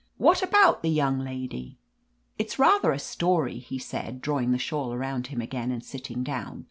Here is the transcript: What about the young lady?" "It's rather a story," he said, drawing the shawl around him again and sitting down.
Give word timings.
What 0.17 0.41
about 0.41 0.81
the 0.81 0.89
young 0.89 1.19
lady?" 1.19 1.77
"It's 2.39 2.57
rather 2.57 2.91
a 2.91 2.97
story," 2.97 3.59
he 3.59 3.77
said, 3.77 4.19
drawing 4.19 4.51
the 4.51 4.57
shawl 4.57 4.93
around 4.93 5.27
him 5.27 5.41
again 5.41 5.69
and 5.69 5.85
sitting 5.85 6.23
down. 6.23 6.59